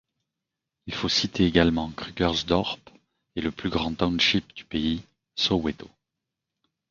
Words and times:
Il 0.87 0.95
faut 0.95 1.09
citer 1.09 1.45
également 1.45 1.91
Krugersdorp, 1.91 2.79
et 3.35 3.41
le 3.41 3.51
plus 3.51 3.69
grand 3.69 3.93
township 3.93 4.51
du 4.55 4.65
pays, 4.65 5.03
Soweto. 5.35 5.87